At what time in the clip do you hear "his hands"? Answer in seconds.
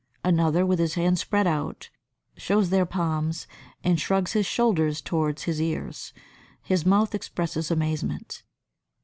0.79-1.21